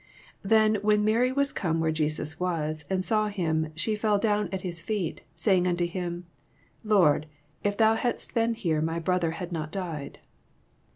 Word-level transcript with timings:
32 0.41 0.49
Then 0.49 0.75
when 0.81 1.05
Mary 1.05 1.31
was 1.31 1.53
oome 1.53 1.77
where 1.79 1.91
Jesus 1.91 2.39
was, 2.39 2.85
and 2.89 3.05
saw 3.05 3.27
him, 3.27 3.71
she 3.75 3.95
fell 3.95 4.17
down 4.17 4.49
at 4.51 4.63
his 4.63 4.81
feet, 4.81 5.21
saying 5.35 5.67
unto 5.67 5.85
him, 5.85 6.25
Lord, 6.83 7.27
if 7.63 7.77
thou 7.77 7.93
hadst 7.93 8.33
been 8.33 8.55
here, 8.55 8.81
my 8.81 8.97
brother 8.97 9.29
had 9.37 9.51
not 9.51 9.71
died. 9.71 10.17